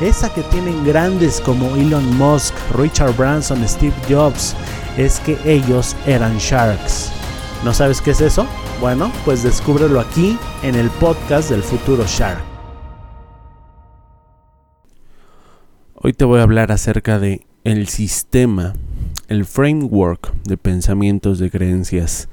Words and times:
esa 0.00 0.32
que 0.32 0.42
tienen 0.44 0.84
grandes 0.84 1.40
como 1.42 1.76
Elon 1.76 2.16
Musk, 2.16 2.54
Richard 2.74 3.14
Branson, 3.16 3.66
Steve 3.68 3.94
Jobs, 4.08 4.56
es 4.96 5.20
que 5.20 5.36
ellos 5.44 5.94
eran 6.06 6.38
sharks. 6.38 7.12
¿No 7.64 7.74
sabes 7.74 8.00
qué 8.00 8.12
es 8.12 8.22
eso? 8.22 8.46
Bueno, 8.80 9.12
pues 9.26 9.42
descúbrelo 9.42 10.00
aquí 10.00 10.38
en 10.62 10.74
el 10.74 10.88
podcast 10.88 11.50
del 11.50 11.62
futuro 11.62 12.04
Shark. 12.06 12.42
Hoy 15.94 16.14
te 16.14 16.24
voy 16.24 16.40
a 16.40 16.44
hablar 16.44 16.72
acerca 16.72 17.18
de 17.18 17.46
el 17.64 17.88
sistema, 17.88 18.72
el 19.28 19.44
framework 19.44 20.32
de 20.44 20.56
pensamientos, 20.56 21.38
de 21.38 21.50
creencias 21.50 22.30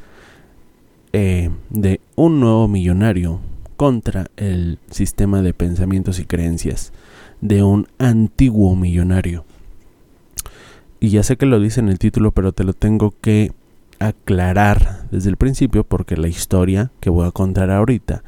eh, 1.11 1.49
de 1.69 1.99
un 2.15 2.39
nuevo 2.39 2.69
millonario 2.69 3.41
contra 3.75 4.27
el 4.37 4.79
sistema 4.89 5.41
de 5.41 5.53
pensamientos 5.53 6.19
y 6.19 6.25
creencias 6.25 6.93
de 7.41 7.63
un 7.63 7.87
antiguo 7.99 8.75
millonario. 8.75 9.45
Y 10.99 11.09
ya 11.09 11.23
sé 11.23 11.37
que 11.37 11.45
lo 11.45 11.59
dice 11.59 11.79
en 11.79 11.89
el 11.89 11.99
título, 11.99 12.31
pero 12.31 12.51
te 12.51 12.63
lo 12.63 12.73
tengo 12.73 13.13
que 13.21 13.51
aclarar 13.99 15.07
desde 15.11 15.29
el 15.29 15.37
principio 15.37 15.83
porque 15.83 16.17
la 16.17 16.27
historia 16.27 16.91
que 16.99 17.09
voy 17.09 17.27
a 17.27 17.31
contar 17.31 17.71
ahorita 17.71 18.23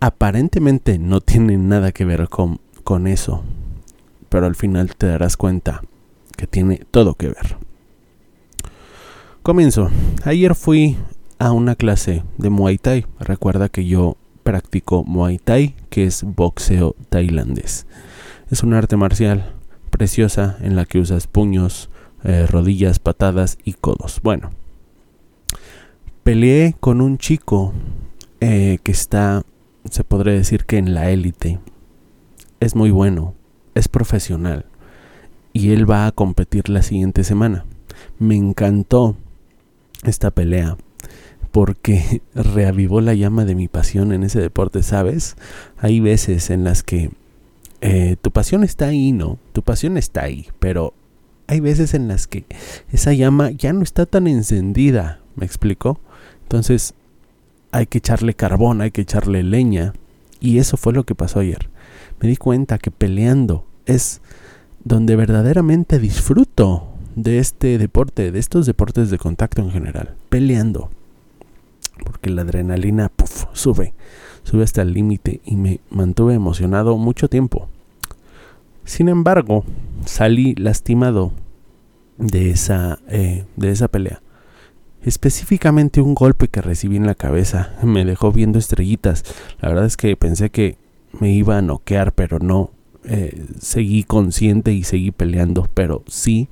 aparentemente 0.00 0.98
no 0.98 1.20
tiene 1.20 1.56
nada 1.56 1.92
que 1.92 2.04
ver 2.04 2.28
con, 2.28 2.60
con 2.82 3.06
eso, 3.06 3.42
pero 4.28 4.46
al 4.46 4.54
final 4.54 4.94
te 4.96 5.06
darás 5.06 5.36
cuenta 5.36 5.82
que 6.36 6.46
tiene 6.46 6.82
todo 6.90 7.14
que 7.14 7.28
ver. 7.28 7.56
Comienzo. 9.42 9.90
Ayer 10.24 10.54
fui 10.54 10.96
a 11.38 11.52
una 11.52 11.74
clase 11.74 12.22
de 12.38 12.50
Muay 12.50 12.78
Thai. 12.78 13.06
Recuerda 13.20 13.68
que 13.68 13.84
yo 13.86 14.16
practico 14.44 15.02
Muay 15.04 15.38
Thai, 15.38 15.74
que 15.90 16.04
es 16.04 16.22
boxeo 16.22 16.94
tailandés. 17.08 17.86
Es 18.50 18.62
un 18.62 18.74
arte 18.74 18.96
marcial 18.96 19.52
preciosa 19.90 20.56
en 20.60 20.76
la 20.76 20.84
que 20.84 21.00
usas 21.00 21.26
puños, 21.26 21.90
eh, 22.22 22.46
rodillas, 22.46 23.00
patadas 23.00 23.58
y 23.64 23.72
codos. 23.72 24.20
Bueno, 24.22 24.50
peleé 26.22 26.76
con 26.78 27.00
un 27.00 27.18
chico 27.18 27.72
eh, 28.40 28.78
que 28.82 28.92
está, 28.92 29.42
se 29.90 30.04
podría 30.04 30.34
decir 30.34 30.64
que 30.66 30.78
en 30.78 30.94
la 30.94 31.10
élite. 31.10 31.58
Es 32.60 32.76
muy 32.76 32.90
bueno, 32.90 33.34
es 33.74 33.88
profesional 33.88 34.66
y 35.52 35.70
él 35.70 35.88
va 35.90 36.06
a 36.06 36.12
competir 36.12 36.68
la 36.68 36.82
siguiente 36.82 37.24
semana. 37.24 37.64
Me 38.18 38.36
encantó 38.36 39.16
esta 40.02 40.30
pelea 40.30 40.76
porque 41.54 42.20
reavivó 42.34 43.00
la 43.00 43.14
llama 43.14 43.44
de 43.44 43.54
mi 43.54 43.68
pasión 43.68 44.10
en 44.10 44.24
ese 44.24 44.40
deporte, 44.40 44.82
¿sabes? 44.82 45.36
Hay 45.78 46.00
veces 46.00 46.50
en 46.50 46.64
las 46.64 46.82
que 46.82 47.12
eh, 47.80 48.16
tu 48.20 48.32
pasión 48.32 48.64
está 48.64 48.88
ahí, 48.88 49.12
¿no? 49.12 49.38
Tu 49.52 49.62
pasión 49.62 49.96
está 49.96 50.24
ahí, 50.24 50.48
pero 50.58 50.94
hay 51.46 51.60
veces 51.60 51.94
en 51.94 52.08
las 52.08 52.26
que 52.26 52.44
esa 52.92 53.12
llama 53.12 53.52
ya 53.52 53.72
no 53.72 53.84
está 53.84 54.04
tan 54.04 54.26
encendida, 54.26 55.20
¿me 55.36 55.46
explico? 55.46 56.00
Entonces 56.42 56.92
hay 57.70 57.86
que 57.86 57.98
echarle 57.98 58.34
carbón, 58.34 58.80
hay 58.80 58.90
que 58.90 59.02
echarle 59.02 59.44
leña. 59.44 59.92
Y 60.40 60.58
eso 60.58 60.76
fue 60.76 60.92
lo 60.92 61.04
que 61.04 61.14
pasó 61.14 61.38
ayer. 61.38 61.70
Me 62.20 62.28
di 62.28 62.36
cuenta 62.36 62.78
que 62.78 62.90
peleando 62.90 63.64
es 63.86 64.20
donde 64.82 65.14
verdaderamente 65.14 66.00
disfruto 66.00 66.88
de 67.14 67.38
este 67.38 67.78
deporte, 67.78 68.32
de 68.32 68.40
estos 68.40 68.66
deportes 68.66 69.08
de 69.10 69.18
contacto 69.18 69.62
en 69.62 69.70
general. 69.70 70.16
Peleando. 70.30 70.90
Porque 72.04 72.30
la 72.30 72.42
adrenalina 72.42 73.10
sube, 73.52 73.94
sube 74.44 74.62
hasta 74.62 74.82
el 74.82 74.92
límite 74.92 75.40
y 75.44 75.56
me 75.56 75.80
mantuve 75.90 76.34
emocionado 76.34 76.96
mucho 76.96 77.28
tiempo. 77.28 77.68
Sin 78.84 79.08
embargo, 79.08 79.64
salí 80.04 80.54
lastimado 80.54 81.32
de 82.18 82.50
esa, 82.50 82.98
eh, 83.08 83.44
de 83.56 83.70
esa 83.70 83.88
pelea. 83.88 84.20
Específicamente 85.02 86.00
un 86.00 86.14
golpe 86.14 86.48
que 86.48 86.62
recibí 86.62 86.96
en 86.96 87.06
la 87.06 87.14
cabeza 87.14 87.74
me 87.82 88.04
dejó 88.04 88.32
viendo 88.32 88.58
estrellitas. 88.58 89.24
La 89.60 89.68
verdad 89.68 89.84
es 89.84 89.96
que 89.96 90.16
pensé 90.16 90.50
que 90.50 90.78
me 91.20 91.32
iba 91.32 91.58
a 91.58 91.62
noquear, 91.62 92.12
pero 92.12 92.38
no. 92.38 92.70
Eh, 93.06 93.46
seguí 93.58 94.02
consciente 94.04 94.72
y 94.72 94.82
seguí 94.82 95.10
peleando, 95.10 95.68
pero 95.74 96.02
sí 96.06 96.48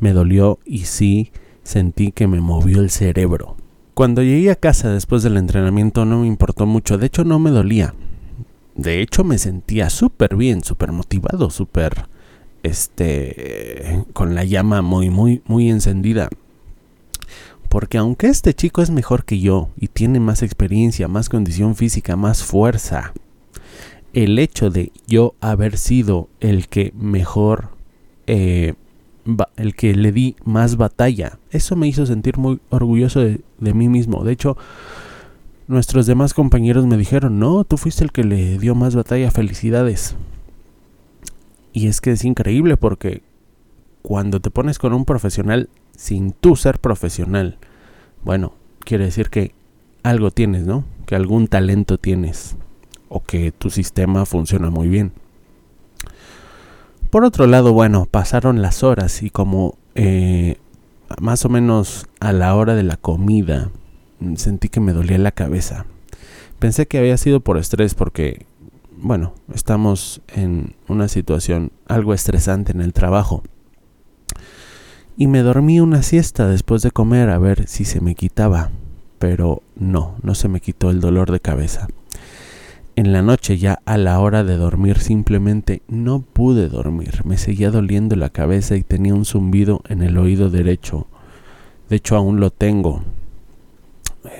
me 0.00 0.14
dolió 0.14 0.58
y 0.64 0.86
sí 0.86 1.30
sentí 1.62 2.10
que 2.10 2.26
me 2.26 2.40
movió 2.40 2.80
el 2.80 2.88
cerebro. 2.88 3.56
Cuando 3.94 4.22
llegué 4.22 4.50
a 4.50 4.56
casa 4.56 4.90
después 4.90 5.22
del 5.22 5.36
entrenamiento 5.36 6.04
no 6.04 6.20
me 6.20 6.26
importó 6.26 6.66
mucho, 6.66 6.98
de 6.98 7.06
hecho 7.06 7.24
no 7.24 7.38
me 7.38 7.50
dolía. 7.50 7.94
De 8.74 9.02
hecho, 9.02 9.24
me 9.24 9.36
sentía 9.36 9.90
súper 9.90 10.36
bien, 10.36 10.64
súper 10.64 10.92
motivado, 10.92 11.50
súper, 11.50 12.06
este, 12.62 14.04
con 14.12 14.34
la 14.34 14.44
llama 14.44 14.80
muy, 14.80 15.10
muy, 15.10 15.42
muy 15.46 15.68
encendida. 15.68 16.28
Porque 17.68 17.98
aunque 17.98 18.28
este 18.28 18.54
chico 18.54 18.80
es 18.80 18.90
mejor 18.90 19.24
que 19.24 19.38
yo 19.38 19.68
y 19.76 19.88
tiene 19.88 20.18
más 20.18 20.42
experiencia, 20.42 21.08
más 21.08 21.28
condición 21.28 21.76
física, 21.76 22.16
más 22.16 22.42
fuerza, 22.42 23.12
el 24.12 24.38
hecho 24.38 24.70
de 24.70 24.92
yo 25.06 25.34
haber 25.40 25.76
sido 25.76 26.28
el 26.40 26.68
que 26.68 26.92
mejor, 26.98 27.68
eh, 28.26 28.74
el 29.56 29.74
que 29.74 29.94
le 29.94 30.12
di 30.12 30.36
más 30.44 30.76
batalla, 30.76 31.38
eso 31.50 31.76
me 31.76 31.88
hizo 31.88 32.06
sentir 32.06 32.38
muy 32.38 32.60
orgulloso 32.70 33.20
de, 33.20 33.42
mí 33.58 33.88
mismo. 33.88 34.24
De 34.24 34.32
hecho, 34.32 34.56
Nuestros 35.70 36.06
demás 36.06 36.34
compañeros 36.34 36.84
me 36.86 36.96
dijeron, 36.96 37.38
no, 37.38 37.62
tú 37.62 37.76
fuiste 37.76 38.02
el 38.02 38.10
que 38.10 38.24
le 38.24 38.58
dio 38.58 38.74
más 38.74 38.96
batalla, 38.96 39.30
felicidades. 39.30 40.16
Y 41.72 41.86
es 41.86 42.00
que 42.00 42.10
es 42.10 42.24
increíble 42.24 42.76
porque 42.76 43.22
cuando 44.02 44.40
te 44.40 44.50
pones 44.50 44.80
con 44.80 44.92
un 44.94 45.04
profesional 45.04 45.68
sin 45.96 46.32
tú 46.32 46.56
ser 46.56 46.80
profesional, 46.80 47.56
bueno, 48.24 48.52
quiere 48.80 49.04
decir 49.04 49.30
que 49.30 49.54
algo 50.02 50.32
tienes, 50.32 50.66
¿no? 50.66 50.84
Que 51.06 51.14
algún 51.14 51.46
talento 51.46 51.98
tienes 51.98 52.56
o 53.08 53.22
que 53.22 53.52
tu 53.52 53.70
sistema 53.70 54.26
funciona 54.26 54.70
muy 54.70 54.88
bien. 54.88 55.12
Por 57.10 57.24
otro 57.24 57.48
lado, 57.48 57.72
bueno, 57.72 58.06
pasaron 58.08 58.62
las 58.62 58.84
horas 58.84 59.24
y 59.24 59.30
como 59.30 59.76
eh, 59.96 60.58
más 61.20 61.44
o 61.44 61.48
menos 61.48 62.06
a 62.20 62.32
la 62.32 62.54
hora 62.54 62.76
de 62.76 62.84
la 62.84 62.96
comida 62.96 63.70
sentí 64.36 64.68
que 64.68 64.78
me 64.78 64.92
dolía 64.92 65.18
la 65.18 65.32
cabeza. 65.32 65.86
Pensé 66.60 66.86
que 66.86 66.98
había 66.98 67.16
sido 67.16 67.40
por 67.40 67.58
estrés 67.58 67.94
porque, 67.94 68.46
bueno, 68.96 69.34
estamos 69.52 70.20
en 70.28 70.74
una 70.86 71.08
situación 71.08 71.72
algo 71.88 72.14
estresante 72.14 72.70
en 72.70 72.80
el 72.80 72.92
trabajo. 72.92 73.42
Y 75.16 75.26
me 75.26 75.40
dormí 75.40 75.80
una 75.80 76.02
siesta 76.02 76.46
después 76.46 76.82
de 76.82 76.92
comer 76.92 77.30
a 77.30 77.38
ver 77.38 77.66
si 77.66 77.84
se 77.84 78.00
me 78.00 78.14
quitaba, 78.14 78.70
pero 79.18 79.62
no, 79.74 80.14
no 80.22 80.36
se 80.36 80.48
me 80.48 80.60
quitó 80.60 80.90
el 80.90 81.00
dolor 81.00 81.32
de 81.32 81.40
cabeza. 81.40 81.88
En 82.96 83.12
la 83.12 83.22
noche 83.22 83.56
ya 83.56 83.80
a 83.86 83.96
la 83.96 84.20
hora 84.20 84.44
de 84.44 84.56
dormir 84.56 84.98
simplemente 84.98 85.82
no 85.88 86.20
pude 86.20 86.68
dormir, 86.68 87.22
me 87.24 87.38
seguía 87.38 87.70
doliendo 87.70 88.16
la 88.16 88.30
cabeza 88.30 88.76
y 88.76 88.82
tenía 88.82 89.14
un 89.14 89.24
zumbido 89.24 89.80
en 89.88 90.02
el 90.02 90.18
oído 90.18 90.50
derecho. 90.50 91.06
De 91.88 91.96
hecho 91.96 92.16
aún 92.16 92.40
lo 92.40 92.50
tengo, 92.50 93.02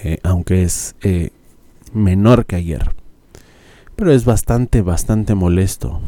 eh, 0.02 0.18
aunque 0.22 0.62
es 0.62 0.94
eh, 1.02 1.30
menor 1.92 2.46
que 2.46 2.56
ayer. 2.56 2.90
Pero 3.96 4.12
es 4.12 4.24
bastante, 4.24 4.82
bastante 4.82 5.34
molesto. 5.34 6.00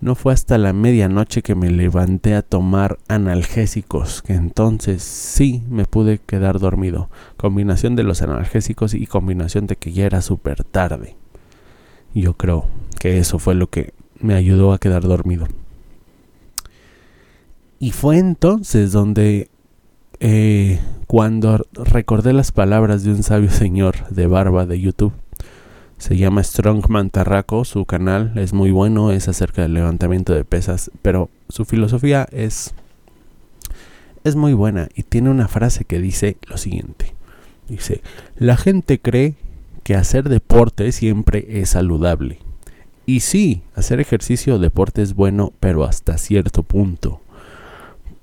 No 0.00 0.16
fue 0.16 0.32
hasta 0.32 0.58
la 0.58 0.72
medianoche 0.72 1.42
que 1.42 1.54
me 1.54 1.70
levanté 1.70 2.34
a 2.34 2.42
tomar 2.42 2.98
analgésicos, 3.06 4.20
que 4.22 4.32
entonces 4.32 5.02
sí 5.04 5.62
me 5.70 5.84
pude 5.84 6.18
quedar 6.18 6.58
dormido. 6.58 7.08
Combinación 7.36 7.94
de 7.94 8.02
los 8.02 8.20
analgésicos 8.20 8.94
y 8.94 9.06
combinación 9.06 9.68
de 9.68 9.76
que 9.76 9.92
ya 9.92 10.04
era 10.04 10.20
súper 10.20 10.64
tarde. 10.64 11.14
Yo 12.14 12.34
creo 12.34 12.66
que 12.98 13.18
eso 13.18 13.38
fue 13.38 13.54
lo 13.54 13.68
que 13.68 13.92
me 14.20 14.34
ayudó 14.34 14.72
a 14.72 14.78
quedar 14.78 15.02
dormido. 15.02 15.46
Y 17.78 17.90
fue 17.90 18.18
entonces 18.18 18.92
donde, 18.92 19.50
eh, 20.20 20.78
cuando 21.08 21.66
recordé 21.72 22.32
las 22.32 22.52
palabras 22.52 23.02
de 23.02 23.10
un 23.10 23.22
sabio 23.22 23.50
señor 23.50 24.08
de 24.10 24.26
barba 24.26 24.66
de 24.66 24.80
YouTube, 24.80 25.12
se 25.98 26.16
llama 26.16 26.42
Strongman 26.42 27.10
Tarraco, 27.10 27.64
su 27.64 27.84
canal 27.84 28.32
es 28.36 28.52
muy 28.52 28.72
bueno, 28.72 29.12
es 29.12 29.28
acerca 29.28 29.62
del 29.62 29.74
levantamiento 29.74 30.32
de 30.34 30.44
pesas, 30.44 30.90
pero 31.00 31.30
su 31.48 31.64
filosofía 31.64 32.26
es, 32.32 32.74
es 34.24 34.34
muy 34.34 34.52
buena 34.52 34.88
y 34.96 35.04
tiene 35.04 35.30
una 35.30 35.46
frase 35.46 35.84
que 35.84 36.00
dice 36.00 36.38
lo 36.48 36.56
siguiente. 36.56 37.14
Dice, 37.68 38.02
la 38.36 38.56
gente 38.56 39.00
cree 39.00 39.36
que 39.82 39.94
hacer 39.94 40.28
deporte 40.28 40.92
siempre 40.92 41.46
es 41.48 41.70
saludable. 41.70 42.38
Y 43.06 43.20
sí, 43.20 43.62
hacer 43.74 44.00
ejercicio 44.00 44.54
o 44.54 44.58
deporte 44.58 45.02
es 45.02 45.14
bueno, 45.14 45.52
pero 45.60 45.84
hasta 45.84 46.18
cierto 46.18 46.62
punto. 46.62 47.20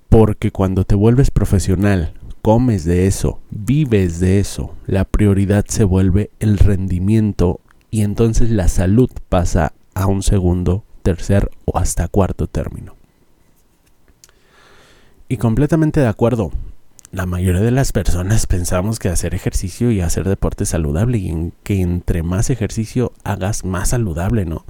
Porque 0.07 0.51
cuando 0.51 0.85
te 0.85 0.95
vuelves 0.95 1.31
profesional, 1.31 2.13
comes 2.41 2.85
de 2.85 3.07
eso, 3.07 3.39
vives 3.51 4.19
de 4.19 4.39
eso, 4.39 4.73
la 4.87 5.03
prioridad 5.03 5.65
se 5.67 5.83
vuelve 5.83 6.31
el 6.39 6.57
rendimiento 6.57 7.59
y 7.91 8.01
entonces 8.01 8.49
la 8.49 8.67
salud 8.67 9.09
pasa 9.27 9.73
a 9.93 10.07
un 10.07 10.23
segundo, 10.23 10.83
tercer 11.03 11.51
o 11.65 11.77
hasta 11.77 12.07
cuarto 12.07 12.47
término. 12.47 12.95
Y 15.27 15.37
completamente 15.37 15.99
de 15.99 16.07
acuerdo, 16.07 16.51
la 17.11 17.25
mayoría 17.25 17.61
de 17.61 17.71
las 17.71 17.91
personas 17.91 18.45
pensamos 18.45 18.99
que 18.99 19.09
hacer 19.09 19.33
ejercicio 19.33 19.91
y 19.91 20.01
hacer 20.01 20.27
deporte 20.27 20.63
es 20.63 20.69
saludable 20.69 21.17
y 21.17 21.29
en 21.29 21.53
que 21.63 21.81
entre 21.81 22.21
más 22.21 22.49
ejercicio 22.49 23.13
hagas 23.23 23.65
más 23.65 23.89
saludable, 23.89 24.45
¿no? 24.45 24.65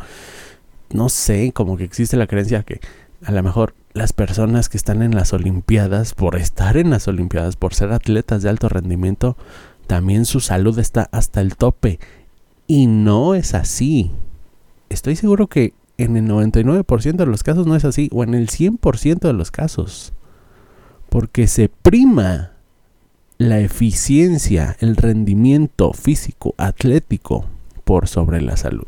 No 0.91 1.09
sé, 1.09 1.51
como 1.53 1.75
que 1.77 1.83
existe 1.83 2.17
la 2.17 2.27
creencia 2.27 2.63
que 2.63 2.79
a 3.25 3.31
lo 3.31 3.43
mejor 3.43 3.75
las 3.93 4.13
personas 4.13 4.69
que 4.69 4.77
están 4.77 5.01
en 5.01 5.15
las 5.15 5.33
Olimpiadas, 5.33 6.13
por 6.13 6.37
estar 6.37 6.77
en 6.77 6.89
las 6.89 7.07
Olimpiadas, 7.07 7.57
por 7.57 7.73
ser 7.73 7.91
atletas 7.91 8.41
de 8.41 8.49
alto 8.49 8.69
rendimiento, 8.69 9.35
también 9.87 10.25
su 10.25 10.39
salud 10.39 10.79
está 10.79 11.09
hasta 11.11 11.41
el 11.41 11.57
tope. 11.57 11.99
Y 12.67 12.87
no 12.87 13.35
es 13.35 13.53
así. 13.53 14.11
Estoy 14.89 15.15
seguro 15.15 15.47
que 15.47 15.73
en 15.97 16.15
el 16.15 16.27
99% 16.27 17.15
de 17.17 17.25
los 17.25 17.43
casos 17.43 17.67
no 17.67 17.75
es 17.75 17.83
así, 17.83 18.09
o 18.13 18.23
en 18.23 18.33
el 18.33 18.47
100% 18.47 19.19
de 19.19 19.33
los 19.33 19.51
casos. 19.51 20.13
Porque 21.09 21.47
se 21.47 21.69
prima 21.69 22.51
la 23.37 23.59
eficiencia, 23.59 24.75
el 24.79 24.95
rendimiento 24.95 25.93
físico, 25.93 26.53
atlético, 26.57 27.45
por 27.83 28.07
sobre 28.07 28.41
la 28.41 28.57
salud. 28.57 28.85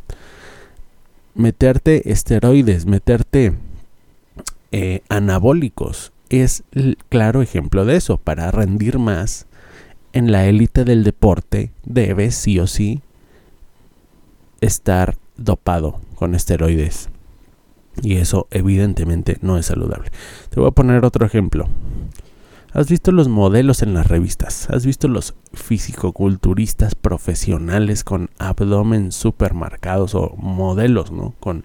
Meterte 1.34 2.12
esteroides, 2.12 2.86
meterte 2.86 3.54
eh, 4.70 5.02
anabólicos 5.08 6.12
es 6.28 6.62
el 6.72 6.98
claro 7.08 7.42
ejemplo 7.42 7.84
de 7.84 7.96
eso. 7.96 8.16
Para 8.18 8.50
rendir 8.50 8.98
más 8.98 9.46
en 10.12 10.30
la 10.30 10.46
élite 10.46 10.84
del 10.84 11.04
deporte 11.04 11.72
debes 11.84 12.34
sí 12.34 12.58
o 12.58 12.66
sí 12.66 13.02
estar 14.60 15.16
dopado 15.36 16.00
con 16.14 16.34
esteroides. 16.34 17.08
Y 18.00 18.16
eso 18.16 18.46
evidentemente 18.50 19.38
no 19.42 19.58
es 19.58 19.66
saludable. 19.66 20.10
Te 20.48 20.60
voy 20.60 20.68
a 20.68 20.72
poner 20.72 21.04
otro 21.04 21.26
ejemplo. 21.26 21.68
¿Has 22.74 22.88
visto 22.88 23.12
los 23.12 23.28
modelos 23.28 23.82
en 23.82 23.92
las 23.92 24.06
revistas? 24.06 24.70
¿Has 24.70 24.86
visto 24.86 25.06
los 25.06 25.34
fisicoculturistas 25.52 26.94
profesionales 26.94 28.02
con 28.02 28.30
abdomen 28.38 29.12
supermarcados 29.12 30.14
o 30.14 30.34
modelos, 30.38 31.12
¿no? 31.12 31.34
Con 31.38 31.64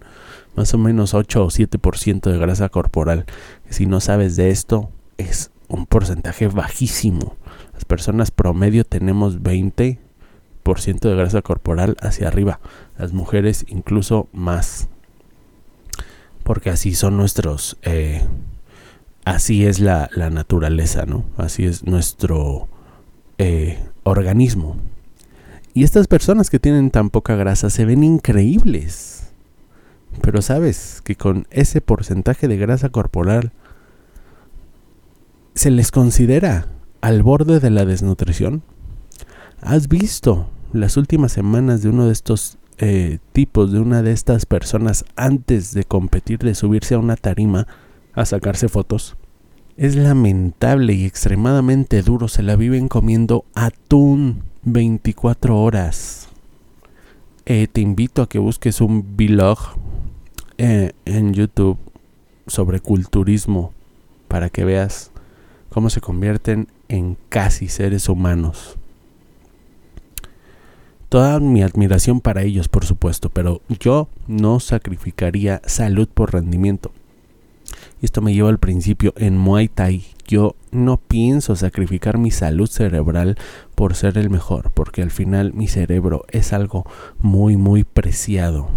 más 0.57 0.73
o 0.73 0.77
menos 0.77 1.13
8 1.13 1.45
o 1.45 1.47
7% 1.49 2.29
de 2.29 2.37
grasa 2.37 2.67
corporal. 2.67 3.25
Si 3.69 3.85
no 3.85 4.01
sabes 4.01 4.35
de 4.35 4.49
esto, 4.49 4.89
es 5.17 5.51
un 5.69 5.85
porcentaje 5.85 6.47
bajísimo. 6.47 7.37
Las 7.73 7.85
personas 7.85 8.31
promedio 8.31 8.83
tenemos 8.83 9.39
20% 9.41 9.99
de 10.99 11.15
grasa 11.15 11.41
corporal 11.41 11.95
hacia 12.01 12.27
arriba. 12.27 12.59
Las 12.97 13.13
mujeres 13.13 13.65
incluso 13.69 14.27
más. 14.33 14.89
Porque 16.47 16.71
así 16.71 16.95
son 16.95 17.17
nuestros... 17.17 17.77
Eh, 17.83 18.23
así 19.23 19.65
es 19.67 19.79
la, 19.79 20.09
naturaleza, 20.31 21.05
¿no? 21.05 21.25
Así 21.37 21.65
es 21.65 21.83
nuestro 21.83 22.67
eh, 23.37 23.77
organismo. 24.03 24.77
Y 25.75 25.83
estas 25.83 26.07
personas 26.07 26.49
que 26.49 26.57
tienen 26.57 26.89
tan 26.89 27.11
poca 27.11 27.35
grasa 27.35 27.69
se 27.69 27.85
ven 27.85 28.03
increíbles 28.03 29.17
pero 30.21 30.41
sabes 30.41 31.01
que 31.03 31.15
con 31.15 31.47
ese 31.51 31.81
porcentaje 31.81 32.47
de 32.47 32.57
grasa 32.57 32.89
corporal 32.89 33.51
se 35.53 35.71
les 35.71 35.91
considera 35.91 36.67
al 37.01 37.23
borde 37.23 37.59
de 37.59 37.69
la 37.69 37.85
desnutrición. 37.85 38.63
¿Has 39.61 39.87
visto 39.87 40.49
las 40.73 40.97
últimas 40.97 41.31
semanas 41.31 41.81
de 41.81 41.89
uno 41.89 42.05
de 42.05 42.13
estos 42.13 42.57
eh, 42.77 43.19
tipos, 43.33 43.71
de 43.71 43.79
una 43.79 44.01
de 44.01 44.11
estas 44.11 44.45
personas 44.45 45.05
antes 45.15 45.73
de 45.73 45.83
competir, 45.83 46.39
de 46.39 46.55
subirse 46.55 46.95
a 46.95 46.99
una 46.99 47.15
tarima 47.15 47.67
a 48.13 48.25
sacarse 48.25 48.69
fotos? 48.69 49.17
Es 49.77 49.95
lamentable 49.95 50.93
y 50.93 51.05
extremadamente 51.05 52.01
duro. 52.01 52.27
Se 52.27 52.43
la 52.43 52.55
viven 52.55 52.87
comiendo 52.87 53.45
atún 53.53 54.43
24 54.63 55.59
horas. 55.59 56.29
Eh, 57.45 57.67
te 57.71 57.81
invito 57.81 58.21
a 58.21 58.29
que 58.29 58.39
busques 58.39 58.81
un 58.81 59.15
vlog 59.15 59.57
eh, 60.57 60.91
en 61.05 61.33
YouTube 61.33 61.77
sobre 62.47 62.79
culturismo 62.79 63.71
para 64.27 64.49
que 64.49 64.65
veas 64.65 65.11
cómo 65.69 65.89
se 65.89 66.01
convierten 66.01 66.67
en 66.89 67.17
casi 67.29 67.67
seres 67.67 68.09
humanos. 68.09 68.76
Toda 71.09 71.39
mi 71.39 71.63
admiración 71.63 72.19
para 72.19 72.43
ellos, 72.43 72.67
por 72.67 72.85
supuesto, 72.85 73.29
pero 73.29 73.61
yo 73.79 74.09
no 74.27 74.59
sacrificaría 74.59 75.61
salud 75.65 76.09
por 76.13 76.33
rendimiento. 76.33 76.91
Y 78.01 78.05
esto 78.05 78.21
me 78.21 78.33
lleva 78.33 78.49
al 78.49 78.59
principio, 78.59 79.13
en 79.17 79.37
Muay 79.37 79.69
Thai 79.69 80.05
yo 80.27 80.55
no 80.71 80.97
pienso 80.97 81.55
sacrificar 81.55 82.17
mi 82.17 82.31
salud 82.31 82.67
cerebral 82.69 83.37
por 83.75 83.95
ser 83.95 84.17
el 84.17 84.29
mejor, 84.29 84.71
porque 84.71 85.01
al 85.01 85.11
final 85.11 85.53
mi 85.53 85.67
cerebro 85.67 86.25
es 86.29 86.51
algo 86.51 86.85
muy, 87.19 87.55
muy 87.55 87.85
preciado. 87.85 88.67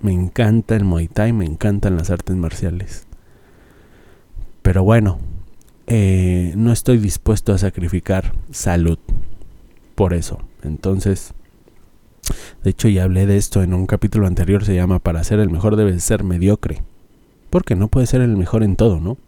Me 0.00 0.12
encanta 0.12 0.76
el 0.76 0.84
Muay 0.84 1.08
Thai, 1.08 1.32
me 1.32 1.44
encantan 1.44 1.96
las 1.96 2.10
artes 2.10 2.36
marciales. 2.36 3.06
Pero 4.62 4.84
bueno, 4.84 5.18
eh, 5.88 6.52
no 6.56 6.72
estoy 6.72 6.98
dispuesto 6.98 7.52
a 7.52 7.58
sacrificar 7.58 8.32
salud 8.52 8.98
por 9.96 10.14
eso. 10.14 10.38
Entonces, 10.62 11.34
de 12.62 12.70
hecho 12.70 12.88
ya 12.88 13.04
hablé 13.04 13.26
de 13.26 13.36
esto 13.36 13.62
en 13.62 13.74
un 13.74 13.86
capítulo 13.86 14.26
anterior, 14.26 14.64
se 14.64 14.74
llama 14.74 14.98
Para 14.98 15.24
ser 15.24 15.40
el 15.40 15.50
mejor 15.50 15.76
debes 15.76 16.02
ser 16.04 16.24
mediocre. 16.24 16.82
Porque 17.50 17.74
no 17.74 17.88
puede 17.88 18.06
ser 18.06 18.20
el 18.20 18.36
mejor 18.36 18.62
en 18.62 18.76
todo, 18.76 19.00
¿no? 19.00 19.18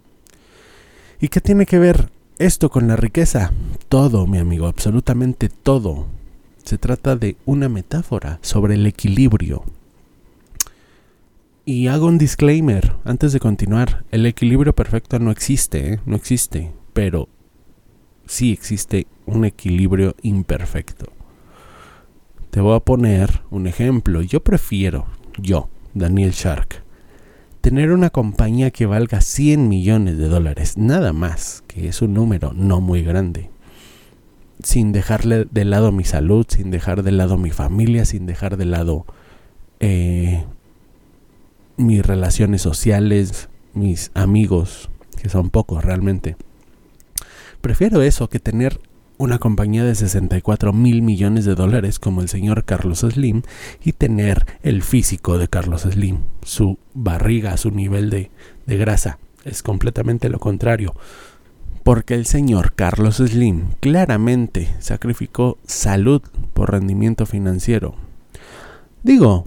¿Y 1.20 1.28
qué 1.28 1.40
tiene 1.40 1.66
que 1.66 1.78
ver 1.78 2.10
esto 2.38 2.70
con 2.70 2.86
la 2.88 2.96
riqueza? 2.96 3.52
Todo, 3.88 4.26
mi 4.26 4.38
amigo, 4.38 4.66
absolutamente 4.66 5.48
todo. 5.48 6.06
Se 6.64 6.78
trata 6.78 7.16
de 7.16 7.36
una 7.44 7.68
metáfora 7.68 8.38
sobre 8.42 8.74
el 8.74 8.86
equilibrio 8.86 9.64
y 11.66 11.86
hago 11.88 12.06
un 12.06 12.18
disclaimer 12.18 12.94
antes 13.04 13.32
de 13.32 13.40
continuar. 13.40 14.04
El 14.10 14.26
equilibrio 14.26 14.74
perfecto 14.74 15.18
no 15.18 15.30
existe, 15.30 15.94
¿eh? 15.94 16.00
no 16.06 16.16
existe, 16.16 16.72
pero 16.92 17.28
sí 18.26 18.52
existe 18.52 19.06
un 19.26 19.44
equilibrio 19.44 20.14
imperfecto. 20.22 21.06
Te 22.54 22.60
voy 22.60 22.76
a 22.76 22.78
poner 22.78 23.40
un 23.50 23.66
ejemplo. 23.66 24.22
Yo 24.22 24.38
prefiero, 24.38 25.06
yo, 25.38 25.68
Daniel 25.92 26.30
Shark, 26.30 26.84
tener 27.60 27.90
una 27.90 28.10
compañía 28.10 28.70
que 28.70 28.86
valga 28.86 29.22
100 29.22 29.68
millones 29.68 30.18
de 30.18 30.28
dólares, 30.28 30.78
nada 30.78 31.12
más, 31.12 31.64
que 31.66 31.88
es 31.88 32.00
un 32.00 32.14
número 32.14 32.52
no 32.54 32.80
muy 32.80 33.02
grande. 33.02 33.50
Sin 34.62 34.92
dejarle 34.92 35.46
de 35.50 35.64
lado 35.64 35.90
mi 35.90 36.04
salud, 36.04 36.46
sin 36.48 36.70
dejar 36.70 37.02
de 37.02 37.10
lado 37.10 37.38
mi 37.38 37.50
familia, 37.50 38.04
sin 38.04 38.24
dejar 38.24 38.56
de 38.56 38.66
lado 38.66 39.04
eh, 39.80 40.44
mis 41.76 42.06
relaciones 42.06 42.62
sociales, 42.62 43.48
mis 43.72 44.12
amigos, 44.14 44.90
que 45.20 45.28
son 45.28 45.50
pocos 45.50 45.84
realmente. 45.84 46.36
Prefiero 47.60 48.00
eso 48.02 48.28
que 48.28 48.38
tener 48.38 48.78
una 49.16 49.38
compañía 49.38 49.84
de 49.84 49.94
64 49.94 50.72
mil 50.72 51.02
millones 51.02 51.44
de 51.44 51.54
dólares 51.54 51.98
como 51.98 52.20
el 52.20 52.28
señor 52.28 52.64
Carlos 52.64 53.00
Slim 53.00 53.42
y 53.84 53.92
tener 53.92 54.46
el 54.62 54.82
físico 54.82 55.38
de 55.38 55.48
Carlos 55.48 55.82
Slim, 55.82 56.18
su 56.42 56.78
barriga, 56.94 57.56
su 57.56 57.70
nivel 57.70 58.10
de, 58.10 58.30
de 58.66 58.76
grasa. 58.76 59.18
Es 59.44 59.62
completamente 59.62 60.28
lo 60.28 60.38
contrario. 60.38 60.94
Porque 61.82 62.14
el 62.14 62.24
señor 62.24 62.72
Carlos 62.74 63.16
Slim 63.16 63.66
claramente 63.80 64.74
sacrificó 64.80 65.58
salud 65.66 66.22
por 66.54 66.72
rendimiento 66.72 67.26
financiero. 67.26 67.94
Digo, 69.02 69.46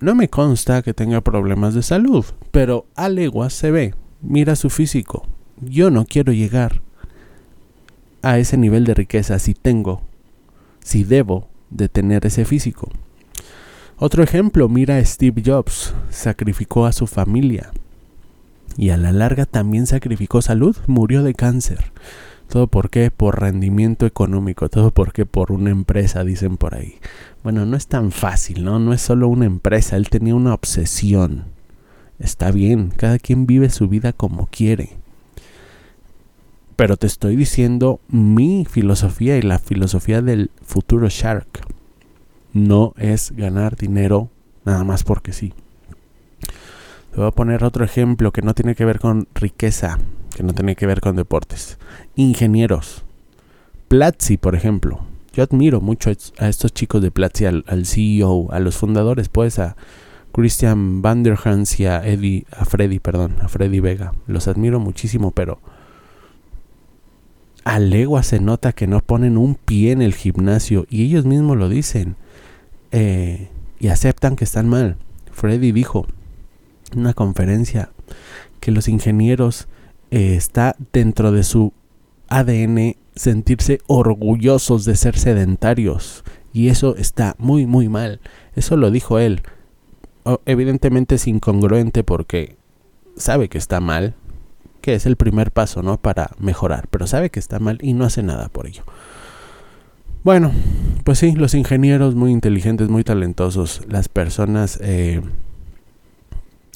no 0.00 0.14
me 0.14 0.28
consta 0.28 0.82
que 0.82 0.94
tenga 0.94 1.20
problemas 1.20 1.74
de 1.74 1.82
salud, 1.82 2.24
pero 2.50 2.86
a 2.96 3.08
leguas 3.08 3.52
se 3.52 3.70
ve. 3.70 3.94
Mira 4.20 4.56
su 4.56 4.68
físico. 4.68 5.26
Yo 5.60 5.90
no 5.90 6.06
quiero 6.06 6.32
llegar 6.32 6.82
a 8.22 8.38
ese 8.38 8.56
nivel 8.56 8.84
de 8.84 8.94
riqueza 8.94 9.38
si 9.38 9.54
tengo, 9.54 10.02
si 10.82 11.04
debo 11.04 11.48
de 11.70 11.88
tener 11.88 12.26
ese 12.26 12.44
físico. 12.44 12.90
Otro 13.96 14.22
ejemplo, 14.22 14.68
mira 14.68 14.96
a 14.96 15.04
Steve 15.04 15.42
Jobs, 15.44 15.94
sacrificó 16.10 16.86
a 16.86 16.92
su 16.92 17.06
familia 17.06 17.70
y 18.76 18.90
a 18.90 18.96
la 18.96 19.12
larga 19.12 19.46
también 19.46 19.86
sacrificó 19.86 20.42
salud, 20.42 20.76
murió 20.86 21.22
de 21.22 21.34
cáncer. 21.34 21.92
¿Todo 22.48 22.66
por 22.66 22.90
qué? 22.90 23.12
Por 23.12 23.40
rendimiento 23.40 24.06
económico. 24.06 24.68
¿Todo 24.68 24.90
por 24.90 25.12
qué? 25.12 25.24
Por 25.24 25.52
una 25.52 25.70
empresa, 25.70 26.24
dicen 26.24 26.56
por 26.56 26.74
ahí. 26.74 26.96
Bueno, 27.44 27.64
no 27.64 27.76
es 27.76 27.86
tan 27.86 28.10
fácil, 28.10 28.64
¿no? 28.64 28.80
No 28.80 28.92
es 28.92 29.00
solo 29.00 29.28
una 29.28 29.44
empresa. 29.44 29.96
Él 29.96 30.08
tenía 30.08 30.34
una 30.34 30.52
obsesión. 30.52 31.44
Está 32.18 32.50
bien, 32.50 32.92
cada 32.96 33.20
quien 33.20 33.46
vive 33.46 33.70
su 33.70 33.86
vida 33.86 34.12
como 34.12 34.48
quiere. 34.48 34.96
Pero 36.80 36.96
te 36.96 37.06
estoy 37.06 37.36
diciendo 37.36 38.00
mi 38.08 38.64
filosofía 38.64 39.36
y 39.36 39.42
la 39.42 39.58
filosofía 39.58 40.22
del 40.22 40.50
futuro 40.62 41.10
Shark. 41.10 41.60
No 42.54 42.94
es 42.96 43.32
ganar 43.36 43.76
dinero 43.76 44.30
nada 44.64 44.82
más 44.82 45.04
porque 45.04 45.34
sí. 45.34 45.52
Te 47.10 47.18
voy 47.18 47.26
a 47.26 47.32
poner 47.32 47.64
otro 47.64 47.84
ejemplo 47.84 48.32
que 48.32 48.40
no 48.40 48.54
tiene 48.54 48.74
que 48.74 48.86
ver 48.86 48.98
con 48.98 49.28
riqueza, 49.34 49.98
que 50.34 50.42
no 50.42 50.54
tiene 50.54 50.74
que 50.74 50.86
ver 50.86 51.02
con 51.02 51.16
deportes. 51.16 51.76
Ingenieros. 52.16 53.04
Platzi, 53.88 54.38
por 54.38 54.54
ejemplo. 54.54 55.00
Yo 55.34 55.42
admiro 55.42 55.82
mucho 55.82 56.10
a 56.38 56.48
estos 56.48 56.72
chicos 56.72 57.02
de 57.02 57.10
Platzi, 57.10 57.44
al, 57.44 57.84
CEO, 57.84 58.50
a 58.52 58.58
los 58.58 58.78
fundadores, 58.78 59.28
pues 59.28 59.58
a 59.58 59.76
Christian 60.32 61.02
Vanderhans 61.02 61.78
y 61.78 61.84
a 61.84 62.02
Eddie, 62.06 62.46
a 62.50 62.64
Freddy, 62.64 63.00
perdón, 63.00 63.36
a 63.42 63.48
Freddy 63.48 63.80
Vega. 63.80 64.14
Los 64.26 64.48
admiro 64.48 64.80
muchísimo, 64.80 65.30
pero 65.32 65.60
a 67.64 67.78
legua 67.78 68.22
se 68.22 68.40
nota 68.40 68.72
que 68.72 68.86
no 68.86 69.00
ponen 69.00 69.36
un 69.36 69.54
pie 69.54 69.92
en 69.92 70.02
el 70.02 70.14
gimnasio 70.14 70.86
y 70.88 71.04
ellos 71.04 71.24
mismos 71.24 71.56
lo 71.56 71.68
dicen 71.68 72.16
eh, 72.90 73.48
y 73.78 73.88
aceptan 73.88 74.36
que 74.36 74.44
están 74.44 74.68
mal. 74.68 74.96
Freddy 75.32 75.72
dijo 75.72 76.06
en 76.92 77.00
una 77.00 77.14
conferencia 77.14 77.90
que 78.60 78.70
los 78.70 78.88
ingenieros 78.88 79.68
eh, 80.10 80.34
está 80.34 80.76
dentro 80.92 81.32
de 81.32 81.42
su 81.42 81.72
ADN 82.28 82.96
sentirse 83.14 83.80
orgullosos 83.86 84.84
de 84.84 84.96
ser 84.96 85.18
sedentarios 85.18 86.24
y 86.52 86.68
eso 86.68 86.96
está 86.96 87.34
muy 87.38 87.66
muy 87.66 87.88
mal. 87.88 88.20
Eso 88.54 88.76
lo 88.76 88.90
dijo 88.90 89.18
él. 89.18 89.42
evidentemente 90.46 91.16
es 91.16 91.26
incongruente 91.26 92.04
porque 92.04 92.56
sabe 93.16 93.48
que 93.48 93.58
está 93.58 93.80
mal, 93.80 94.14
que 94.80 94.94
es 94.94 95.06
el 95.06 95.16
primer 95.16 95.52
paso, 95.52 95.82
¿no? 95.82 95.98
Para 95.98 96.30
mejorar, 96.38 96.88
pero 96.90 97.06
sabe 97.06 97.30
que 97.30 97.40
está 97.40 97.58
mal 97.58 97.78
y 97.82 97.92
no 97.92 98.04
hace 98.04 98.22
nada 98.22 98.48
por 98.48 98.66
ello. 98.66 98.84
Bueno, 100.22 100.52
pues 101.04 101.18
sí, 101.18 101.32
los 101.32 101.54
ingenieros 101.54 102.14
muy 102.14 102.30
inteligentes, 102.30 102.88
muy 102.90 103.04
talentosos, 103.04 103.82
las 103.88 104.08
personas 104.08 104.78
eh, 104.82 105.22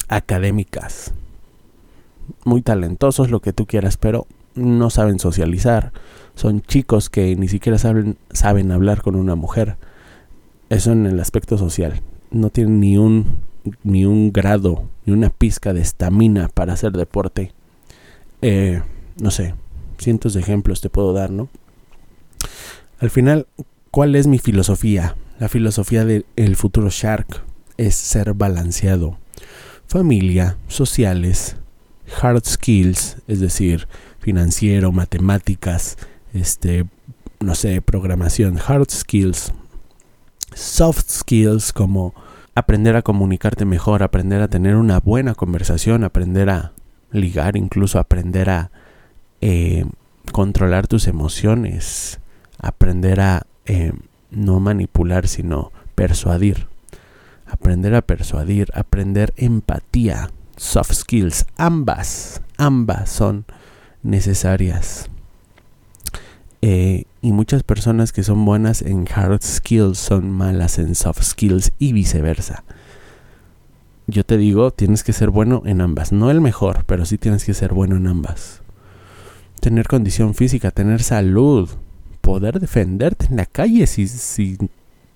académicas, 0.07 1.13
muy 2.43 2.61
talentosos, 2.61 3.29
lo 3.29 3.41
que 3.41 3.53
tú 3.53 3.67
quieras, 3.67 3.97
pero 3.97 4.25
no 4.55 4.89
saben 4.89 5.19
socializar. 5.19 5.91
Son 6.33 6.61
chicos 6.61 7.09
que 7.09 7.35
ni 7.35 7.47
siquiera 7.47 7.77
saben, 7.77 8.17
saben 8.31 8.71
hablar 8.71 9.01
con 9.01 9.15
una 9.15 9.35
mujer. 9.35 9.77
Eso 10.69 10.91
en 10.91 11.05
el 11.05 11.19
aspecto 11.19 11.57
social. 11.57 12.01
No 12.31 12.49
tienen 12.49 12.79
ni 12.79 12.97
un, 12.97 13.37
ni 13.83 14.05
un 14.05 14.33
grado, 14.33 14.89
ni 15.05 15.13
una 15.13 15.29
pizca 15.29 15.73
de 15.73 15.81
estamina 15.81 16.47
para 16.47 16.73
hacer 16.73 16.93
deporte. 16.93 17.51
Eh, 18.47 18.79
no 19.19 19.31
sé, 19.31 19.55
cientos 19.97 20.35
de 20.35 20.39
ejemplos 20.39 20.79
te 20.79 20.91
puedo 20.91 21.13
dar, 21.13 21.31
¿no? 21.31 21.49
Al 22.99 23.09
final, 23.09 23.47
¿cuál 23.89 24.13
es 24.13 24.27
mi 24.27 24.37
filosofía? 24.37 25.15
La 25.39 25.49
filosofía 25.49 26.05
del 26.05 26.55
futuro 26.55 26.89
Shark 26.91 27.41
es 27.77 27.95
ser 27.95 28.35
balanceado. 28.35 29.17
Familia, 29.87 30.57
sociales, 30.67 31.55
hard 32.21 32.45
skills, 32.45 33.17
es 33.27 33.39
decir, 33.39 33.87
financiero, 34.19 34.91
matemáticas, 34.91 35.97
este, 36.31 36.85
no 37.39 37.55
sé, 37.55 37.81
programación, 37.81 38.59
hard 38.63 38.91
skills, 38.91 39.53
soft 40.53 41.09
skills 41.09 41.73
como 41.73 42.13
aprender 42.53 42.95
a 42.95 43.01
comunicarte 43.01 43.65
mejor, 43.65 44.03
aprender 44.03 44.43
a 44.43 44.49
tener 44.49 44.75
una 44.75 44.99
buena 44.99 45.33
conversación, 45.33 46.03
aprender 46.03 46.51
a 46.51 46.74
ligar, 47.15 47.57
incluso 47.57 47.99
aprender 47.99 48.49
a 48.49 48.71
eh, 49.41 49.85
controlar 50.31 50.87
tus 50.87 51.07
emociones, 51.07 52.19
aprender 52.59 53.19
a 53.21 53.47
eh, 53.65 53.93
no 54.31 54.59
manipular, 54.59 55.27
sino 55.27 55.71
persuadir, 55.95 56.67
aprender 57.45 57.95
a 57.95 58.01
persuadir, 58.01 58.69
aprender 58.73 59.33
empatía, 59.37 60.31
soft 60.57 60.93
skills, 60.93 61.45
ambas, 61.57 62.41
ambas 62.57 63.09
son 63.09 63.45
necesarias. 64.03 65.09
Eh, 66.61 67.03
y 67.21 67.31
muchas 67.31 67.63
personas 67.63 68.11
que 68.11 68.23
son 68.23 68.43
buenas 68.45 68.81
en 68.81 69.07
hard 69.13 69.43
skills 69.43 69.97
son 69.97 70.31
malas 70.31 70.79
en 70.79 70.95
soft 70.95 71.21
skills 71.21 71.71
y 71.77 71.93
viceversa. 71.93 72.63
Yo 74.07 74.23
te 74.23 74.37
digo, 74.37 74.71
tienes 74.71 75.03
que 75.03 75.13
ser 75.13 75.29
bueno 75.29 75.63
en 75.65 75.81
ambas. 75.81 76.11
No 76.11 76.29
el 76.29 76.41
mejor, 76.41 76.85
pero 76.85 77.05
sí 77.05 77.17
tienes 77.17 77.43
que 77.43 77.53
ser 77.53 77.73
bueno 77.73 77.95
en 77.95 78.07
ambas. 78.07 78.61
Tener 79.59 79.87
condición 79.87 80.35
física, 80.35 80.71
tener 80.71 81.01
salud, 81.01 81.69
poder 82.21 82.59
defenderte 82.59 83.27
en 83.27 83.37
la 83.37 83.45
calle 83.45 83.87
si, 83.87 84.07
si 84.07 84.57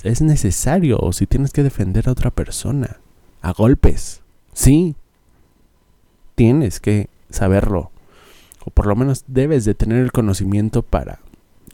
es 0.03 0.21
necesario 0.21 0.97
o 0.99 1.13
si 1.13 1.27
tienes 1.27 1.51
que 1.51 1.63
defender 1.63 2.09
a 2.09 2.13
otra 2.13 2.31
persona. 2.31 2.97
A 3.41 3.53
golpes. 3.53 4.21
Sí, 4.53 4.95
tienes 6.35 6.79
que 6.79 7.09
saberlo. 7.29 7.91
O 8.65 8.71
por 8.71 8.87
lo 8.87 8.95
menos 8.95 9.23
debes 9.27 9.65
de 9.65 9.75
tener 9.75 9.99
el 9.99 10.11
conocimiento 10.11 10.81
para 10.81 11.19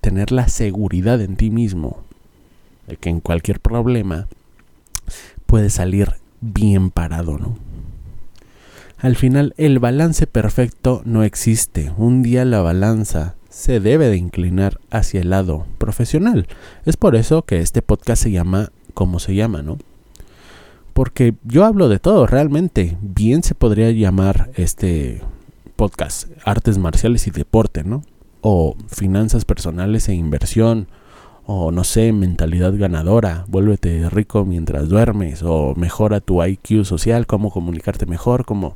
tener 0.01 0.31
la 0.31 0.49
seguridad 0.49 1.21
en 1.21 1.35
ti 1.35 1.49
mismo 1.49 2.03
de 2.87 2.97
que 2.97 3.09
en 3.09 3.21
cualquier 3.21 3.59
problema 3.59 4.27
puedes 5.45 5.73
salir 5.73 6.13
bien 6.53 6.89
parado, 6.89 7.37
¿no? 7.37 7.57
Al 8.97 9.15
final 9.15 9.53
el 9.57 9.79
balance 9.79 10.25
perfecto 10.27 11.01
no 11.05 11.23
existe. 11.23 11.91
Un 11.97 12.23
día 12.23 12.45
la 12.45 12.61
balanza 12.61 13.35
se 13.49 13.79
debe 13.79 14.07
de 14.09 14.17
inclinar 14.17 14.79
hacia 14.89 15.21
el 15.21 15.29
lado 15.29 15.65
profesional. 15.77 16.47
Es 16.85 16.97
por 16.97 17.15
eso 17.15 17.43
que 17.43 17.59
este 17.59 17.81
podcast 17.81 18.23
se 18.23 18.31
llama 18.31 18.71
como 18.93 19.19
se 19.19 19.35
llama, 19.35 19.61
¿no? 19.61 19.77
porque 20.95 21.35
yo 21.43 21.65
hablo 21.65 21.89
de 21.89 21.99
todo 21.99 22.25
realmente. 22.25 22.97
Bien 23.01 23.43
se 23.43 23.53
podría 23.53 23.91
llamar 23.91 24.49
este 24.55 25.21
podcast 25.75 26.29
artes 26.45 26.77
marciales 26.77 27.27
y 27.27 27.31
deporte, 27.31 27.83
¿no? 27.83 28.01
O 28.39 28.77
finanzas 28.87 29.43
personales 29.43 30.07
e 30.07 30.13
inversión, 30.13 30.87
o 31.45 31.71
no 31.71 31.83
sé, 31.83 32.11
mentalidad 32.11 32.73
ganadora, 32.77 33.45
vuélvete 33.47 34.09
rico 34.09 34.45
mientras 34.45 34.89
duermes, 34.89 35.43
o 35.43 35.73
mejora 35.75 36.21
tu 36.21 36.43
IQ 36.43 36.85
social, 36.85 37.27
cómo 37.27 37.51
comunicarte 37.51 38.05
mejor, 38.05 38.45
como 38.45 38.75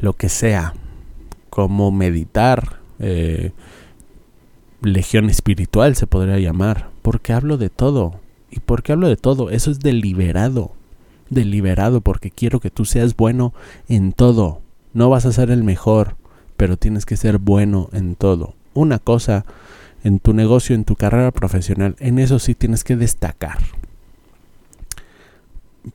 lo 0.00 0.14
que 0.14 0.28
sea, 0.28 0.74
cómo 1.50 1.90
meditar, 1.90 2.80
eh, 2.98 3.52
legión 4.82 5.30
espiritual 5.30 5.96
se 5.96 6.06
podría 6.06 6.38
llamar, 6.38 6.90
porque 7.02 7.32
hablo 7.32 7.56
de 7.56 7.70
todo 7.70 8.20
¿Y 8.56 8.60
por 8.60 8.82
qué 8.82 8.92
hablo 8.92 9.08
de 9.08 9.16
todo? 9.16 9.50
Eso 9.50 9.70
es 9.70 9.80
deliberado. 9.80 10.72
Deliberado 11.28 12.00
porque 12.00 12.30
quiero 12.30 12.58
que 12.58 12.70
tú 12.70 12.86
seas 12.86 13.14
bueno 13.14 13.52
en 13.88 14.12
todo. 14.12 14.60
No 14.94 15.10
vas 15.10 15.26
a 15.26 15.32
ser 15.32 15.50
el 15.50 15.62
mejor, 15.62 16.16
pero 16.56 16.78
tienes 16.78 17.04
que 17.04 17.18
ser 17.18 17.36
bueno 17.36 17.90
en 17.92 18.14
todo. 18.14 18.54
Una 18.72 18.98
cosa 18.98 19.44
en 20.06 20.20
tu 20.20 20.32
negocio, 20.34 20.76
en 20.76 20.84
tu 20.84 20.94
carrera 20.94 21.32
profesional, 21.32 21.96
en 21.98 22.20
eso 22.20 22.38
sí 22.38 22.54
tienes 22.54 22.84
que 22.84 22.94
destacar. 22.94 23.58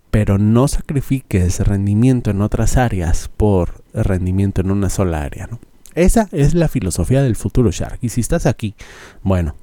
Pero 0.09 0.37
no 0.37 0.67
sacrifiques 0.67 1.61
rendimiento 1.61 2.29
en 2.29 2.41
otras 2.41 2.75
áreas 2.75 3.29
por 3.37 3.85
rendimiento 3.93 4.59
en 4.59 4.71
una 4.71 4.89
sola 4.89 5.21
área, 5.21 5.47
¿no? 5.47 5.61
Esa 5.95 6.27
es 6.33 6.53
la 6.55 6.67
filosofía 6.67 7.21
del 7.21 7.37
futuro 7.37 7.71
Shark. 7.71 7.99
Y 8.01 8.09
si 8.09 8.19
estás 8.19 8.47
aquí, 8.47 8.75
bueno, 9.23 9.55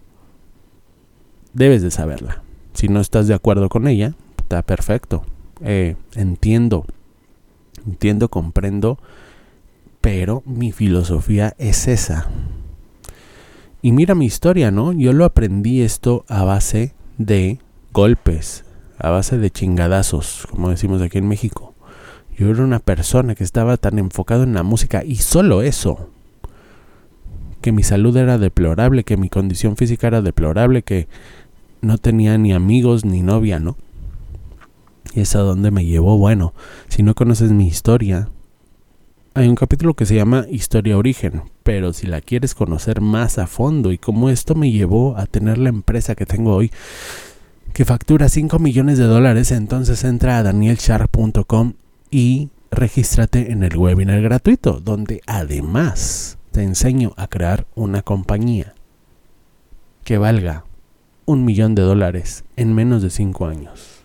debes 1.53 1.83
de 1.83 1.91
saberla. 1.91 2.43
Si 2.73 2.89
no 2.89 3.01
estás 3.01 3.29
de 3.29 3.35
acuerdo 3.35 3.69
con 3.69 3.87
ella, 3.87 4.15
está 4.39 4.63
perfecto. 4.63 5.27
Eh, 5.61 5.97
entiendo, 6.15 6.87
entiendo, 7.87 8.31
comprendo, 8.31 8.99
pero 10.01 10.43
mi 10.47 10.73
filosofía 10.73 11.55
es 11.59 11.87
esa. 11.87 12.31
Y 13.81 13.93
mira 13.93 14.15
mi 14.15 14.27
historia, 14.27 14.71
¿no? 14.71 14.93
Yo 14.93 15.13
lo 15.13 15.25
aprendí 15.25 15.83
esto 15.83 16.25
a 16.29 16.43
base 16.45 16.95
de 17.17 17.61
golpes, 17.93 18.65
a 18.99 19.11
base 19.11 19.39
de 19.39 19.51
chingadazos, 19.51 20.47
como 20.51 20.71
decimos 20.71 21.01
aquí 21.01 21.19
en 21.19 21.29
México. 21.29 21.75
Yo 22.37 22.51
era 22.51 22.65
una 22.65 22.81
persona 22.81 23.35
que 23.35 23.45
estaba 23.45 23.77
tan 23.77 23.99
enfocado 23.99 24.43
en 24.43 24.55
la 24.55 24.63
música 24.63 25.05
y 25.05 25.17
solo 25.17 25.63
eso. 25.63 26.11
Que 27.61 27.73
mi 27.73 27.83
salud 27.83 28.17
era 28.17 28.39
deplorable, 28.39 29.05
que 29.05 29.17
mi 29.17 29.29
condición 29.29 29.77
física 29.77 30.09
era 30.09 30.23
deplorable, 30.23 30.83
que 30.83 31.09
no 31.81 31.99
tenía 31.99 32.37
ni 32.39 32.53
amigos 32.53 33.05
ni 33.05 33.23
novia, 33.23 33.59
¿no? 33.59 33.77
Y 35.15 35.21
es 35.21 35.35
a 35.37 35.41
donde 35.41 35.71
me 35.71 35.85
llevó. 35.85 36.19
Bueno, 36.19 36.53
si 36.89 37.03
no 37.03 37.15
conoces 37.15 37.53
mi 37.53 37.67
historia, 37.67 38.29
hay 39.35 39.49
un 39.49 39.55
capítulo 39.55 39.95
que 39.95 40.07
se 40.07 40.15
llama 40.15 40.47
Historia 40.51 40.97
Origen, 40.97 41.43
pero 41.63 41.93
si 41.93 42.07
la 42.07 42.21
quieres 42.21 42.55
conocer 42.55 43.01
más 43.01 43.39
a 43.39 43.47
fondo 43.47 43.93
y 43.93 43.99
cómo 43.99 44.31
esto 44.31 44.55
me 44.55 44.71
llevó 44.71 45.17
a 45.17 45.27
tener 45.27 45.59
la 45.59 45.69
empresa 45.69 46.15
que 46.15 46.27
tengo 46.27 46.55
hoy, 46.55 46.73
que 47.73 47.85
factura 47.85 48.29
5 48.29 48.59
millones 48.59 48.99
de 48.99 49.05
dólares, 49.05 49.53
entonces 49.53 50.03
entra 50.05 50.39
a 50.39 50.43
danielsharp.com 50.43 51.75
y 52.11 52.49
regístrate 52.71 53.53
en 53.53 53.63
el 53.63 53.77
webinar 53.77 54.21
gratuito, 54.21 54.81
donde 54.81 55.21
además 55.27 56.39
te 56.51 56.63
enseño 56.63 57.13
a 57.17 57.29
crear 57.29 57.67
una 57.75 58.03
compañía 58.03 58.75
que 60.05 60.19
valga 60.19 60.65
un 61.27 61.45
millón 61.45 61.75
de 61.75 61.83
dólares 61.83 62.45
en 62.57 62.75
menos 62.75 63.03
de 63.03 63.11
5 63.11 63.47
años. 63.47 64.05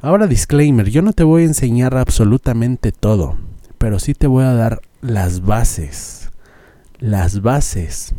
Ahora 0.00 0.26
disclaimer, 0.26 0.88
yo 0.90 1.02
no 1.02 1.12
te 1.12 1.24
voy 1.24 1.42
a 1.42 1.46
enseñar 1.46 1.96
absolutamente 1.96 2.92
todo, 2.92 3.36
pero 3.78 3.98
sí 3.98 4.14
te 4.14 4.26
voy 4.26 4.44
a 4.44 4.52
dar 4.52 4.82
las 5.00 5.42
bases, 5.42 6.30
las 6.98 7.40
bases 7.40 8.14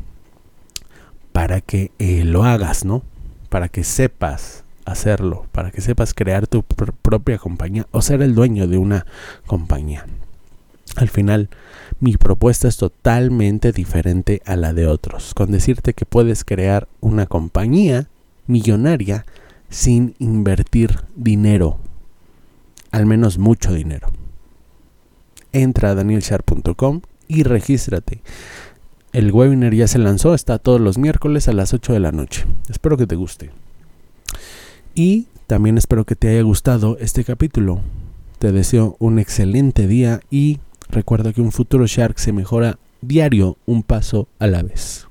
para 1.31 1.61
que 1.61 1.91
eh, 1.99 2.23
lo 2.23 2.43
hagas, 2.43 2.85
¿no? 2.85 3.03
Para 3.49 3.69
que 3.69 3.83
sepas 3.83 4.63
hacerlo, 4.85 5.45
para 5.51 5.71
que 5.71 5.81
sepas 5.81 6.13
crear 6.13 6.47
tu 6.47 6.63
propia 6.63 7.37
compañía 7.37 7.85
o 7.91 8.01
ser 8.01 8.21
el 8.21 8.35
dueño 8.35 8.67
de 8.67 8.77
una 8.77 9.05
compañía. 9.45 10.05
Al 10.95 11.09
final, 11.09 11.49
mi 11.99 12.17
propuesta 12.17 12.67
es 12.67 12.77
totalmente 12.77 13.71
diferente 13.71 14.41
a 14.45 14.55
la 14.55 14.73
de 14.73 14.87
otros, 14.87 15.33
con 15.33 15.51
decirte 15.51 15.93
que 15.93 16.05
puedes 16.05 16.43
crear 16.43 16.87
una 16.99 17.25
compañía 17.25 18.07
millonaria 18.47 19.25
sin 19.69 20.15
invertir 20.17 21.01
dinero, 21.15 21.79
al 22.91 23.05
menos 23.05 23.37
mucho 23.37 23.71
dinero. 23.73 24.09
Entra 25.53 25.91
a 25.91 25.95
danielsharp.com 25.95 27.01
y 27.27 27.43
regístrate. 27.43 28.21
El 29.11 29.31
webinar 29.31 29.73
ya 29.73 29.87
se 29.87 29.97
lanzó, 29.97 30.33
está 30.33 30.59
todos 30.59 30.79
los 30.79 30.97
miércoles 30.97 31.47
a 31.47 31.53
las 31.53 31.73
8 31.73 31.93
de 31.93 31.99
la 31.99 32.11
noche. 32.11 32.45
Espero 32.69 32.95
que 32.95 33.07
te 33.07 33.15
guste. 33.15 33.49
Y 34.93 35.27
también 35.47 35.77
espero 35.77 36.05
que 36.05 36.15
te 36.15 36.29
haya 36.29 36.43
gustado 36.43 36.97
este 36.99 37.23
capítulo. 37.23 37.81
Te 38.37 38.51
deseo 38.51 38.95
un 38.99 39.17
excelente 39.17 39.87
día 39.87 40.21
y 40.29 40.59
recuerda 40.89 41.33
que 41.33 41.41
un 41.41 41.51
futuro 41.51 41.87
Shark 41.87 42.19
se 42.19 42.33
mejora 42.33 42.77
diario 43.01 43.57
un 43.65 43.83
paso 43.83 44.27
a 44.37 44.47
la 44.47 44.61
vez. 44.61 45.08